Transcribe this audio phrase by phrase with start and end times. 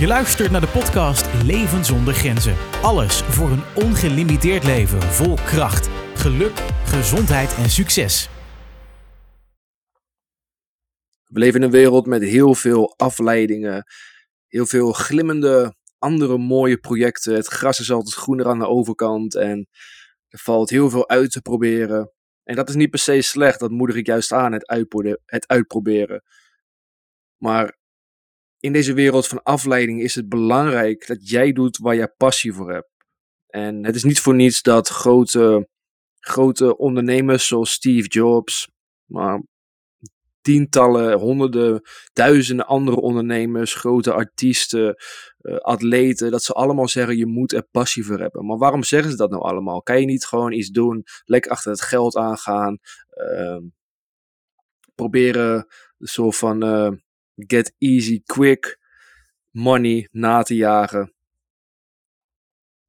[0.00, 2.56] Je luistert naar de podcast Leven zonder grenzen.
[2.82, 6.52] Alles voor een ongelimiteerd leven vol kracht, geluk,
[6.84, 8.28] gezondheid en succes.
[11.26, 13.84] We leven in een wereld met heel veel afleidingen,
[14.46, 17.34] heel veel glimmende andere mooie projecten.
[17.34, 19.68] Het gras is altijd groener aan de overkant en
[20.28, 22.12] er valt heel veel uit te proberen.
[22.42, 24.86] En dat is niet per se slecht, dat moedig ik juist aan, het,
[25.24, 26.22] het uitproberen.
[27.36, 27.78] Maar
[28.60, 32.72] in deze wereld van afleiding is het belangrijk dat jij doet waar jij passie voor
[32.72, 32.90] hebt.
[33.46, 35.68] En het is niet voor niets dat grote,
[36.18, 38.68] grote ondernemers zoals Steve Jobs,
[39.04, 39.42] maar
[40.40, 41.80] tientallen, honderden,
[42.12, 44.96] duizenden andere ondernemers, grote artiesten,
[45.40, 48.46] uh, atleten, dat ze allemaal zeggen je moet er passie voor hebben.
[48.46, 49.82] Maar waarom zeggen ze dat nou allemaal?
[49.82, 52.78] Kan je niet gewoon iets doen, lekker achter het geld aangaan,
[53.32, 53.58] uh,
[54.94, 55.66] proberen
[55.98, 56.90] zo van uh,
[57.46, 58.78] get easy, quick
[59.50, 61.14] money na te jagen?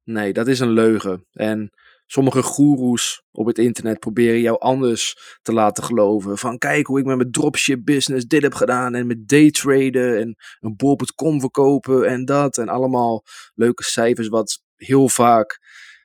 [0.04, 1.26] Nee, dat is een leugen.
[1.32, 1.70] En
[2.06, 6.38] sommige goeroes op het internet proberen jou anders te laten geloven.
[6.38, 8.94] Van kijk hoe ik met mijn dropship business dit heb gedaan.
[8.94, 12.58] En met daytraden en een bol.com verkopen en dat.
[12.58, 13.24] En allemaal
[13.54, 14.28] leuke cijfers.
[14.28, 15.58] Wat heel vaak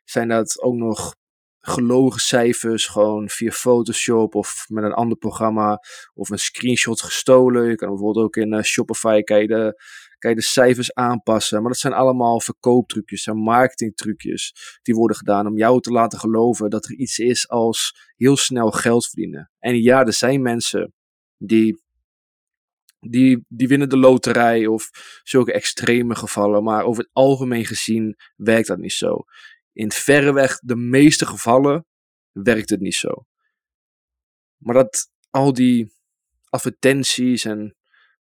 [0.03, 1.15] zijn dat ook nog
[1.67, 2.87] gelogen cijfers.
[2.87, 5.79] Gewoon via Photoshop of met een ander programma.
[6.13, 7.69] Of een screenshot gestolen.
[7.69, 9.81] Je kan bijvoorbeeld ook in uh, Shopify kan je de
[10.17, 11.61] kan je de cijfers aanpassen.
[11.61, 16.69] Maar dat zijn allemaal verkooptrucjes en marketingtrucjes die worden gedaan om jou te laten geloven
[16.69, 19.51] dat er iets is als heel snel geld verdienen.
[19.59, 20.93] En ja, er zijn mensen
[21.37, 21.81] die,
[22.99, 24.89] die, die winnen de loterij of
[25.23, 26.63] zulke extreme gevallen.
[26.63, 29.23] Maar over het algemeen gezien werkt dat niet zo.
[29.77, 31.85] In verreweg de meeste gevallen
[32.31, 33.25] werkt het niet zo.
[34.57, 35.93] Maar dat al die
[36.49, 37.77] advertenties en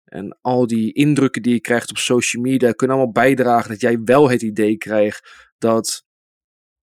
[0.08, 4.00] en al die indrukken die je krijgt op social media kunnen allemaal bijdragen dat jij
[4.02, 6.04] wel het idee krijgt dat,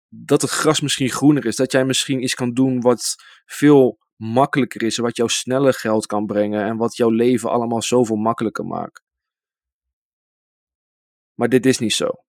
[0.09, 1.57] dat het gras misschien groener is.
[1.57, 4.97] Dat jij misschien iets kan doen wat veel makkelijker is.
[4.97, 6.65] Wat jou sneller geld kan brengen.
[6.65, 9.03] En wat jouw leven allemaal zoveel makkelijker maakt.
[11.35, 12.26] Maar dit is niet zo.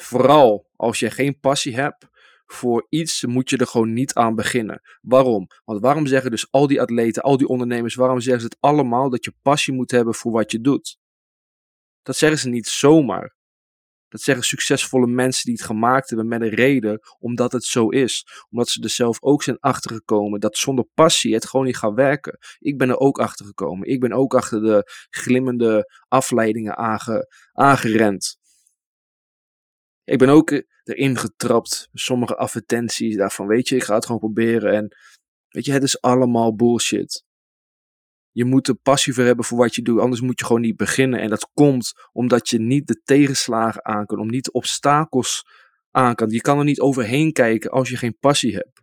[0.00, 2.08] Vooral als je geen passie hebt
[2.46, 4.80] voor iets moet je er gewoon niet aan beginnen.
[5.00, 5.46] Waarom?
[5.64, 9.10] Want waarom zeggen dus al die atleten, al die ondernemers, waarom zeggen ze het allemaal
[9.10, 10.98] dat je passie moet hebben voor wat je doet?
[12.02, 13.34] Dat zeggen ze niet zomaar.
[14.08, 18.26] Dat zeggen succesvolle mensen die het gemaakt hebben met een reden, omdat het zo is.
[18.50, 22.38] Omdat ze er zelf ook zijn achtergekomen dat zonder passie het gewoon niet gaat werken.
[22.58, 23.88] Ik ben er ook achter gekomen.
[23.88, 28.38] Ik ben ook achter de glimmende afleidingen aange, aangerend.
[30.06, 31.88] Ik ben ook erin getrapt.
[31.92, 34.72] Sommige advertenties daarvan, weet je, ik ga het gewoon proberen.
[34.72, 34.96] En
[35.48, 37.24] weet je, het is allemaal bullshit.
[38.30, 40.76] Je moet er passie voor hebben voor wat je doet, anders moet je gewoon niet
[40.76, 41.20] beginnen.
[41.20, 45.44] En dat komt omdat je niet de tegenslagen aan kan, om niet de obstakels
[45.90, 46.30] aan kan.
[46.30, 48.82] Je kan er niet overheen kijken als je geen passie hebt.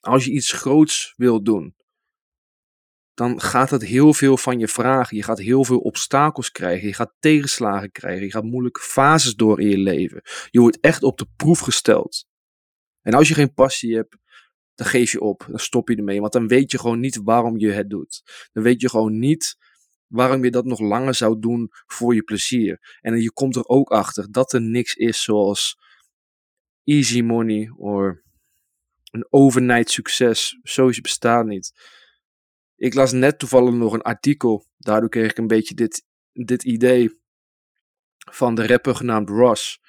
[0.00, 1.74] Als je iets groots wilt doen,
[3.14, 5.16] dan gaat het heel veel van je vragen.
[5.16, 6.88] Je gaat heel veel obstakels krijgen.
[6.88, 8.24] Je gaat tegenslagen krijgen.
[8.24, 10.22] Je gaat moeilijke fases door in je leven.
[10.50, 12.26] Je wordt echt op de proef gesteld.
[13.02, 14.16] En als je geen passie hebt,
[14.74, 15.46] dan geef je op.
[15.48, 16.20] Dan stop je ermee.
[16.20, 18.22] Want dan weet je gewoon niet waarom je het doet.
[18.52, 19.56] Dan weet je gewoon niet
[20.06, 22.98] waarom je dat nog langer zou doen voor je plezier.
[23.00, 25.76] En je komt er ook achter dat er niks is zoals
[26.84, 28.14] easy money of
[29.10, 30.58] een overnight succes.
[30.62, 31.72] Zoiets bestaat niet.
[32.82, 34.66] Ik las net toevallig nog een artikel.
[34.76, 37.20] Daardoor kreeg ik een beetje dit, dit idee
[38.30, 39.80] van de rapper genaamd Ross.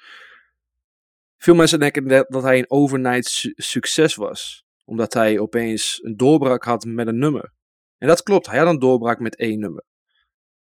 [1.36, 4.64] Veel mensen denken dat hij een overnight succes was.
[4.84, 7.52] Omdat hij opeens een doorbraak had met een nummer.
[7.98, 9.84] En dat klopt, hij had een doorbraak met één nummer.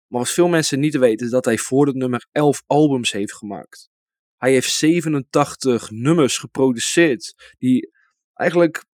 [0.07, 3.33] Maar wat veel mensen niet weten is dat hij voor dat nummer 11 albums heeft
[3.33, 3.89] gemaakt.
[4.37, 7.91] Hij heeft 87 nummers geproduceerd die
[8.33, 8.85] eigenlijk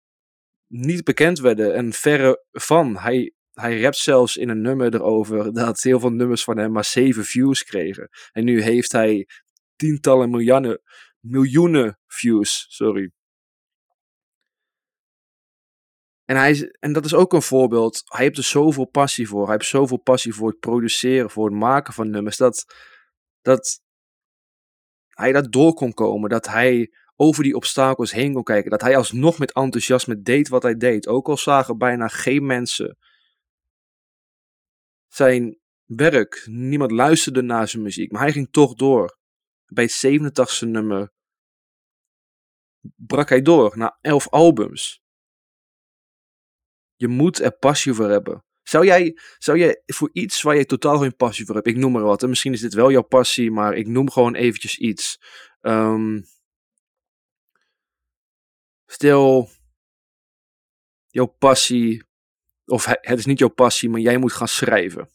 [0.76, 2.98] niet bekend werden en verre van.
[2.98, 6.84] Hij, hij rapt zelfs in een nummer erover dat heel veel nummers van hem maar
[6.84, 8.08] 7 views kregen.
[8.32, 9.28] En nu heeft hij
[9.76, 10.82] tientallen miljoenen,
[11.20, 13.10] miljoenen views, sorry.
[16.24, 18.02] En, hij, en dat is ook een voorbeeld.
[18.04, 19.42] Hij heeft er zoveel passie voor.
[19.44, 22.36] Hij heeft zoveel passie voor het produceren, voor het maken van nummers.
[22.36, 22.64] Dat,
[23.42, 23.80] dat
[25.08, 26.30] hij dat door kon komen.
[26.30, 28.70] Dat hij over die obstakels heen kon kijken.
[28.70, 31.06] Dat hij alsnog met enthousiasme deed wat hij deed.
[31.08, 32.98] Ook al zagen bijna geen mensen
[35.08, 36.42] zijn werk.
[36.50, 38.12] Niemand luisterde naar zijn muziek.
[38.12, 39.18] Maar hij ging toch door.
[39.66, 41.12] Bij het 87e nummer
[42.96, 45.02] brak hij door naar 11 albums.
[46.96, 48.44] Je moet er passie voor hebben.
[48.62, 51.92] Zou jij, zou jij voor iets waar je totaal geen passie voor hebt, ik noem
[51.92, 55.20] maar wat, en misschien is dit wel jouw passie, maar ik noem gewoon eventjes iets.
[55.60, 56.20] Ehm,
[58.94, 59.48] stel,
[61.06, 62.02] jouw passie,
[62.64, 65.08] of het is niet jouw passie, maar jij moet gaan schrijven.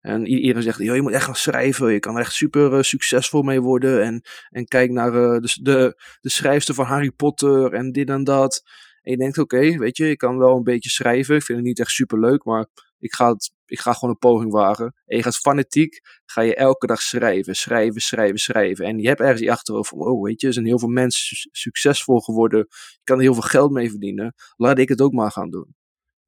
[0.00, 3.42] En iedereen zegt, je moet echt gaan schrijven, je kan er echt super uh, succesvol
[3.42, 4.02] mee worden.
[4.02, 8.62] En, en kijk naar de, de, de schrijfster van Harry Potter en dit en dat.
[9.02, 11.36] En je denkt, oké, weet je, ik kan wel een beetje schrijven.
[11.36, 12.66] Ik vind het niet echt super leuk, maar
[13.02, 14.94] ik ga, het, ik ga gewoon een poging wagen.
[15.06, 18.84] En je gaat fanatiek, ga je elke dag schrijven, schrijven, schrijven, schrijven.
[18.84, 21.36] En je hebt ergens die achterhoofd van, oh weet je, er zijn heel veel mensen
[21.50, 22.58] succesvol geworden.
[22.68, 24.34] Je kan er heel veel geld mee verdienen.
[24.56, 25.74] Laat ik het ook maar gaan doen.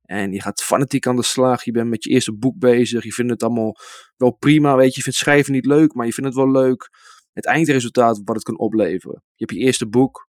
[0.03, 1.65] En je gaat fanatiek aan de slag.
[1.65, 3.05] Je bent met je eerste boek bezig.
[3.05, 3.77] Je vindt het allemaal
[4.17, 4.77] wel prima.
[4.77, 6.91] Weet je, je vindt schrijven niet leuk, maar je vindt het wel leuk.
[7.33, 9.23] Het eindresultaat wat het kan opleveren.
[9.35, 10.29] Je hebt je eerste boek.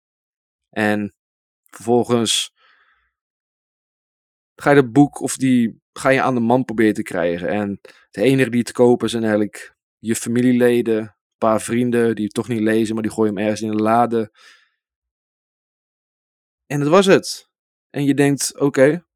[0.71, 1.15] En
[1.65, 2.53] vervolgens
[4.55, 7.49] ga je dat boek of die ga je aan de man proberen te krijgen.
[7.49, 12.35] En de enige die het kopen zijn eigenlijk je familieleden, een paar vrienden die het
[12.35, 14.33] toch niet lezen, maar die gooien hem ergens in een lade.
[16.67, 17.49] En dat was het.
[17.91, 19.07] En je denkt, oké,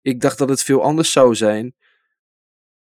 [0.00, 1.74] ik dacht dat het veel anders zou zijn.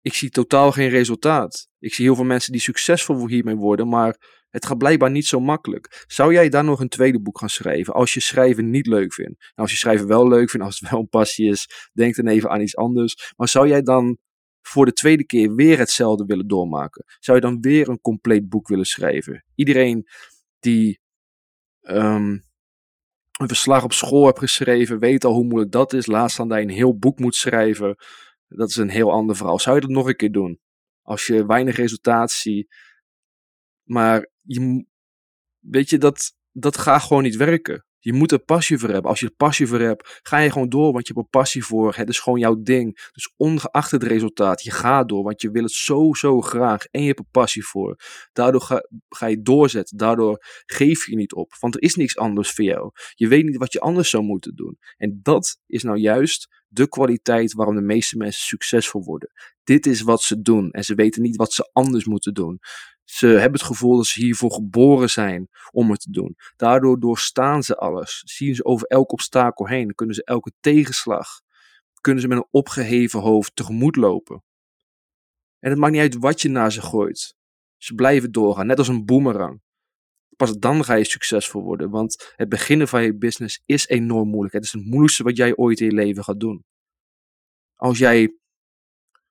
[0.03, 1.69] Ik zie totaal geen resultaat.
[1.79, 4.17] Ik zie heel veel mensen die succesvol hiermee worden, maar
[4.49, 6.05] het gaat blijkbaar niet zo makkelijk.
[6.07, 9.39] Zou jij dan nog een tweede boek gaan schrijven als je schrijven niet leuk vindt?
[9.41, 12.27] Nou, als je schrijven wel leuk vindt, als het wel een passie is, denk dan
[12.27, 13.33] even aan iets anders.
[13.37, 14.19] Maar zou jij dan
[14.63, 17.05] voor de tweede keer weer hetzelfde willen doormaken?
[17.19, 19.45] Zou je dan weer een compleet boek willen schrijven?
[19.55, 20.07] Iedereen
[20.61, 21.01] die
[21.81, 22.39] ehm,
[23.41, 26.07] een verslag op school heeft geschreven, weet al hoe moeilijk dat is.
[26.07, 27.97] Laatst dan dat je een heel boek moet schrijven.
[28.57, 29.59] Dat is een heel ander verhaal.
[29.59, 30.61] Zou je dat nog een keer doen?
[31.03, 32.75] Als je weinig resultaat ziet.
[33.83, 34.87] Maar je,
[35.59, 37.87] weet je, dat, dat gaat gewoon niet werken.
[38.05, 39.11] Je moet er passie voor hebben.
[39.11, 41.65] Als je er passie voor hebt, ga je gewoon door, want je hebt er passie
[41.65, 41.95] voor.
[41.95, 43.11] Het is gewoon jouw ding.
[43.13, 46.85] Dus ongeacht het resultaat, je gaat door, want je wil het zo, zo graag.
[46.85, 47.97] En je hebt er passie voor.
[48.33, 49.97] Daardoor ga, ga je doorzetten.
[49.97, 51.57] Daardoor geef je niet op.
[51.61, 52.91] Want er is niks anders voor jou.
[53.15, 54.79] Je weet niet wat je anders zou moeten doen.
[54.97, 59.31] En dat is nou juist de kwaliteit waarom de meeste mensen succesvol worden.
[59.65, 62.59] Dit is wat ze doen en ze weten niet wat ze anders moeten doen.
[63.05, 66.37] Ze hebben het gevoel dat ze hiervoor geboren zijn om het te doen.
[66.57, 68.23] Daardoor doorstaan ze alles.
[68.25, 69.95] Zien ze over elk obstakel heen.
[69.95, 71.41] Kunnen ze elke tegenslag.
[72.01, 74.43] Kunnen ze met een opgeheven hoofd tegemoet lopen.
[75.59, 77.35] En het maakt niet uit wat je naar ze gooit.
[77.77, 79.61] Ze blijven doorgaan, net als een boemerang.
[80.37, 84.55] Pas dan ga je succesvol worden, want het beginnen van je business is enorm moeilijk.
[84.55, 86.65] Het is het moeilijkste wat jij ooit in je leven gaat doen.
[87.75, 88.37] Als jij,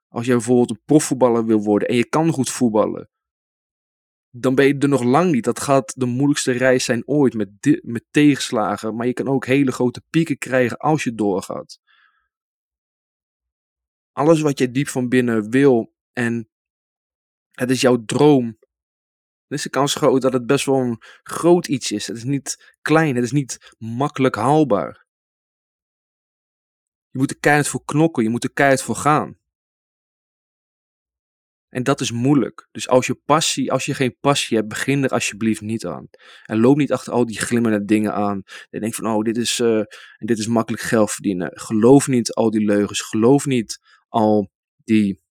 [0.07, 3.11] als jij bijvoorbeeld een profvoetballer wil worden en je kan goed voetballen,
[4.31, 5.44] dan ben je er nog lang niet.
[5.44, 8.95] Dat gaat de moeilijkste reis zijn ooit met, met tegenslagen.
[8.95, 11.80] Maar je kan ook hele grote pieken krijgen als je doorgaat.
[14.12, 16.50] Alles wat je diep van binnen wil en
[17.51, 18.45] het is jouw droom.
[19.48, 22.07] Dan is de kans groot dat het best wel een groot iets is.
[22.07, 25.06] Het is niet klein, het is niet makkelijk haalbaar.
[27.10, 29.41] Je moet er keihard voor knokken, je moet er keihard voor gaan.
[31.71, 32.68] En dat is moeilijk.
[32.71, 36.07] Dus als je passie, als je geen passie hebt, begin er alsjeblieft niet aan.
[36.45, 38.41] En loop niet achter al die glimmende dingen aan.
[38.69, 39.88] En denk van, oh, dit is, en
[40.18, 41.51] dit is makkelijk geld verdienen.
[41.53, 43.01] Geloof niet al die leugens.
[43.01, 44.51] Geloof niet al
[44.83, 45.21] die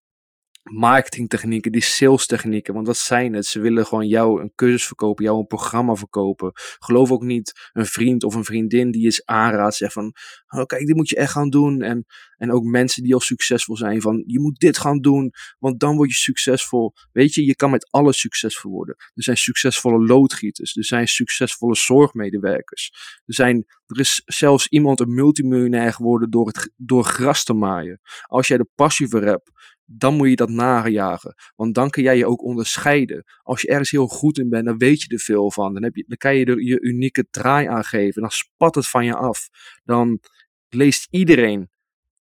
[0.71, 2.75] marketingtechnieken, die sales technieken.
[2.75, 3.47] Want wat zijn het?
[3.47, 6.53] Ze willen gewoon jou een cursus verkopen, jou een programma verkopen.
[6.79, 10.15] Geloof ook niet een vriend of een vriendin die je aanraadt, zegt van,
[10.49, 11.83] oh kijk, dit moet je echt gaan doen.
[11.83, 12.05] En,
[12.37, 15.97] en ook mensen die al succesvol zijn van, je moet dit gaan doen, want dan
[15.97, 16.93] word je succesvol.
[17.13, 18.95] Weet je, je kan met alles succesvol worden.
[19.15, 22.93] Er zijn succesvolle loodgieters, er zijn succesvolle zorgmedewerkers.
[23.25, 28.01] Er, zijn, er is zelfs iemand een multimiljonair geworden door, het, door gras te maaien.
[28.23, 29.51] Als jij de passie voor hebt,
[29.93, 31.35] dan moet je dat najagen.
[31.57, 33.25] Want dan kan jij je ook onderscheiden.
[33.43, 35.75] Als je ergens heel goed in bent, dan weet je er veel van.
[35.75, 38.21] Dan, heb je, dan kan je er je unieke draai aangeven.
[38.21, 39.49] Dan spat het van je af.
[39.85, 40.21] Dan
[40.69, 41.71] leest iedereen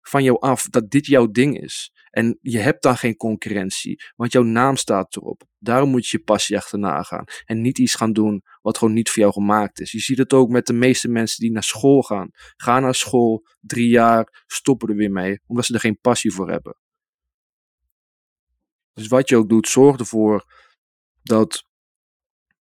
[0.01, 1.93] van jou af dat dit jouw ding is.
[2.11, 5.43] En je hebt dan geen concurrentie, want jouw naam staat erop.
[5.59, 7.25] Daarom moet je je passie achterna gaan.
[7.45, 9.93] En niet iets gaan doen wat gewoon niet voor jou gemaakt is.
[9.93, 12.31] Je ziet het ook met de meeste mensen die naar school gaan.
[12.57, 16.51] Gaan naar school, drie jaar, stoppen er weer mee, omdat ze er geen passie voor
[16.51, 16.77] hebben.
[18.93, 20.45] Dus wat je ook doet, zorg ervoor
[21.23, 21.65] dat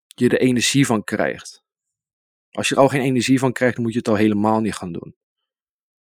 [0.07, 1.63] je er energie van krijgt.
[2.51, 4.75] Als je er al geen energie van krijgt, dan moet je het al helemaal niet
[4.75, 5.17] gaan doen.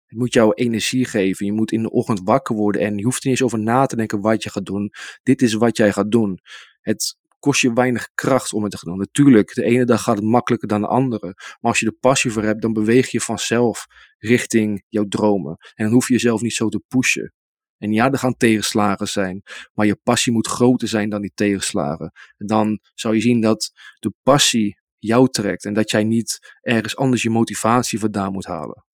[0.07, 1.47] Het moet jou energie geven.
[1.47, 3.87] Je moet in de ochtend wakker worden en je hoeft er niet eens over na
[3.87, 4.93] te denken wat je gaat doen.
[5.23, 6.41] Dit is wat jij gaat doen.
[6.81, 8.99] Het kost je weinig kracht om het te gaan doen.
[8.99, 11.27] Natuurlijk, de ene dag gaat het makkelijker dan de andere.
[11.35, 13.87] Maar als je er passie voor hebt, dan beweeg je vanzelf
[14.19, 15.57] richting jouw dromen.
[15.75, 17.33] En dan hoef je jezelf niet zo te pushen.
[17.81, 22.13] En ja, er gaan tegenslagen zijn, maar je passie moet groter zijn dan die tegenslagen.
[22.37, 26.97] En dan zou je zien dat de passie jou trekt en dat jij niet ergens
[26.97, 28.85] anders je motivatie vandaan moet halen.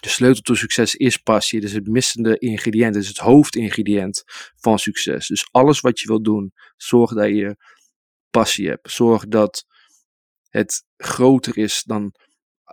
[0.00, 1.60] De sleutel tot succes is passie.
[1.60, 2.94] Is het missende ingrediënt.
[2.94, 4.22] Het is het hoofdingrediënt
[4.56, 5.26] van succes.
[5.26, 7.56] Dus alles wat je wilt doen, zorg dat je
[8.30, 8.90] passie hebt.
[8.90, 9.64] Zorg dat
[10.48, 12.14] het groter is dan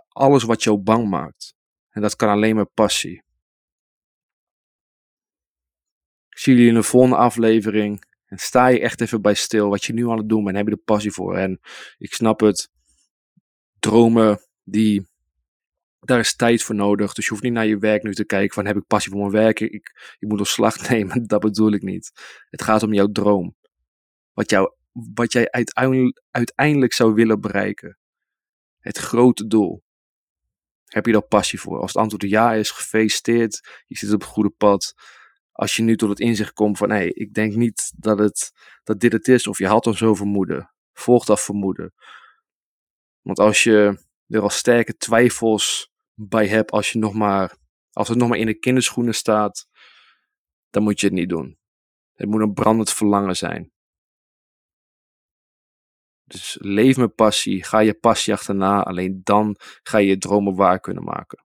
[0.08, 1.54] alles wat jou bang maakt.
[1.90, 3.23] En dat kan alleen maar passie.
[6.34, 8.04] Zie jullie in de volgende aflevering.
[8.26, 10.56] En sta je echt even bij stil wat je nu aan het doen bent.
[10.56, 11.36] Heb je er passie voor.
[11.36, 11.60] En
[11.98, 12.70] ik snap het.
[13.78, 15.06] Dromen, die,
[16.00, 17.12] daar is tijd voor nodig.
[17.12, 19.20] Dus je hoeft niet naar je werk nu te kijken van heb ik passie voor
[19.20, 19.60] mijn werk.
[19.60, 21.26] Ik, ik moet slag nemen.
[21.26, 22.12] Dat bedoel ik niet.
[22.50, 23.56] Het gaat om jouw droom.
[24.32, 24.74] Wat, jou,
[25.14, 27.98] wat jij uiteindelijk, uiteindelijk zou willen bereiken.
[28.78, 29.82] Het grote doel.
[30.84, 31.80] Heb je daar passie voor?
[31.80, 33.82] Als het antwoord ja is, gefeliciteerd.
[33.86, 34.94] Je zit op het goede pad
[35.54, 39.00] als je nu tot het inzicht komt van, hé, ik denk niet dat, het, dat
[39.00, 41.94] dit het is, of je had al zo vermoeden, volg dat vermoeden.
[43.20, 47.56] Want als je er al sterke twijfels bij hebt, als, je nog maar,
[47.92, 49.66] als het nog maar in de kinderschoenen staat,
[50.70, 51.58] dan moet je het niet doen.
[52.14, 53.72] Het moet een brandend verlangen zijn.
[56.24, 60.80] Dus leef met passie, ga je passie achterna, alleen dan ga je je dromen waar
[60.80, 61.43] kunnen maken.